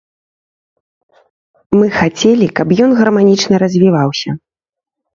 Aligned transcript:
Мы 1.77 1.87
хацелі, 1.99 2.45
каб 2.63 2.67
ён 2.89 2.99
гарманічна 3.03 3.55
развіваўся. 3.69 4.29